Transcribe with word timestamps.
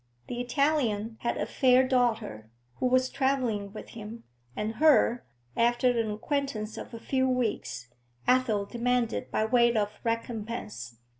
The 0.25 0.41
Italian 0.41 1.17
had 1.21 1.37
a 1.37 1.45
fair 1.45 1.87
daughter, 1.87 2.49
who 2.77 2.87
was 2.87 3.07
travelling 3.07 3.71
with 3.71 3.89
him, 3.89 4.23
and 4.55 4.77
her, 4.77 5.23
after 5.55 5.91
an 5.91 6.09
acquaintance 6.09 6.75
of 6.75 6.95
a 6.95 6.99
few 6.99 7.29
weeks, 7.29 7.87
Athel 8.27 8.65
demanded 8.65 9.29
by 9.29 9.45
way 9.45 9.75
of 9.75 9.91
recompense. 10.03 10.97